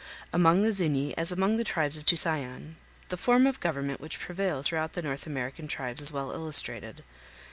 Among 0.33 0.63
the 0.63 0.69
Zuñi, 0.69 1.13
as 1.15 1.31
among 1.31 1.57
the 1.57 1.63
tribes 1.63 1.95
of 1.95 2.07
Tusayan, 2.07 2.77
the 3.09 3.17
form 3.17 3.45
of 3.45 3.59
government 3.59 4.01
which 4.01 4.19
prevails 4.19 4.67
throughout 4.67 4.93
the 4.93 5.03
North 5.03 5.27
American 5.27 5.67
tribes 5.67 6.01
is 6.01 6.11
well 6.11 6.31
illustrated. 6.31 7.03